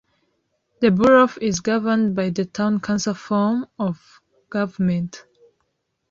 The 0.79 0.89
borough 0.89 1.29
is 1.39 1.59
governed 1.59 2.15
by 2.15 2.31
the 2.31 2.43
town 2.45 2.79
council 2.79 3.13
form 3.13 3.67
of 3.77 4.19
government. 4.49 5.25